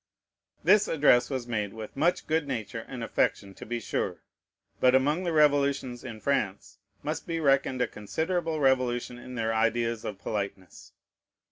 This 0.63 0.87
address 0.87 1.29
was 1.29 1.45
made 1.47 1.73
with 1.75 1.95
much 1.95 2.25
good 2.25 2.47
nature 2.47 2.83
and 2.87 3.03
affection, 3.03 3.53
to 3.53 3.67
be 3.67 3.79
sure. 3.79 4.23
But 4.79 4.95
among 4.95 5.25
the 5.25 5.31
revolutions 5.31 6.03
in 6.03 6.19
France 6.21 6.79
must 7.03 7.27
be 7.27 7.39
reckoned 7.39 7.83
a 7.83 7.87
considerable 7.87 8.59
revolution 8.59 9.19
in 9.19 9.35
their 9.35 9.53
ideas 9.53 10.03
of 10.03 10.17
politeness. 10.17 10.93